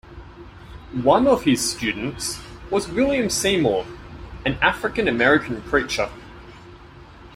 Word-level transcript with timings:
One 1.03 1.27
of 1.27 1.43
his 1.43 1.73
students 1.75 2.39
was 2.71 2.87
William 2.89 3.29
Seymour, 3.29 3.85
an 4.43 4.53
African-American 4.59 5.61
preacher. 5.61 6.09